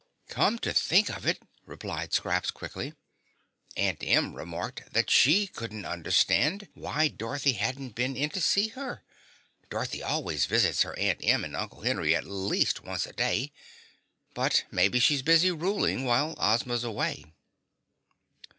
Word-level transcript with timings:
"Come 0.29 0.57
to 0.65 0.73
think 0.73 1.11
of 1.11 1.27
it," 1.27 1.43
replied 1.63 2.11
Scraps 2.11 2.49
quickly, 2.49 2.95
"Aunt 3.77 3.99
Em 4.01 4.33
remarked 4.33 4.91
that 4.93 5.11
she 5.11 5.45
couldn't 5.45 5.85
understand 5.85 6.67
why 6.73 7.07
Dorothy 7.07 7.51
hadn't 7.51 7.93
been 7.93 8.17
in 8.17 8.31
to 8.31 8.41
see 8.41 8.69
her. 8.69 9.03
Dorothy 9.69 10.01
always 10.01 10.47
visits 10.47 10.81
her 10.81 10.97
Aunt 10.97 11.19
Em 11.23 11.43
and 11.45 11.55
Uncle 11.55 11.81
Henry 11.81 12.15
at 12.15 12.23
least 12.25 12.81
once 12.83 13.05
a 13.05 13.13
day. 13.13 13.51
But 14.33 14.63
maybe 14.71 14.99
she's 14.99 15.21
busy 15.21 15.51
ruling 15.51 16.03
while 16.03 16.33
Ozma's 16.39 16.83
away." 16.83 17.23